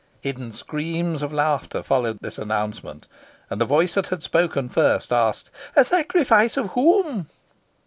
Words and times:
Hideous 0.21 0.57
screams 0.57 1.21
of 1.21 1.31
laughter 1.31 1.83
followed 1.83 2.21
this 2.21 2.39
announcement, 2.39 3.07
and 3.51 3.61
the 3.61 3.65
voice 3.65 3.93
that 3.93 4.07
had 4.07 4.23
spoken 4.23 4.67
first 4.67 5.13
asked 5.13 5.51
"A 5.75 5.85
sacrifice 5.85 6.57
of 6.57 6.69
whom?" 6.69 7.27